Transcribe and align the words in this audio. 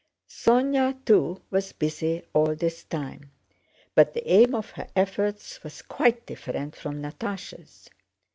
Sónya 0.27 0.97
too 1.05 1.43
was 1.51 1.73
busy 1.73 2.23
all 2.33 2.55
this 2.55 2.85
time, 2.85 3.29
but 3.93 4.15
the 4.15 4.27
aim 4.27 4.55
of 4.55 4.71
her 4.71 4.87
efforts 4.95 5.63
was 5.63 5.83
quite 5.83 6.25
different 6.25 6.75
from 6.75 7.03
Natásha's. 7.03 7.87